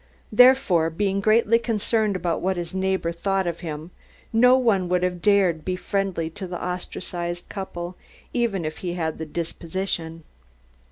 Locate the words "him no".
3.59-4.57